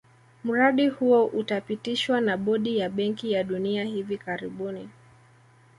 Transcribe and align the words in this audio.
Mradi 0.43 0.87
huo 0.87 1.25
utapitishwa 1.25 2.21
na 2.21 2.37
bodi 2.37 2.77
ya 2.77 2.89
benki 2.89 3.31
ya 3.31 3.43
dunia 3.43 3.83
hivi 3.83 4.17
karibuni 4.17 4.89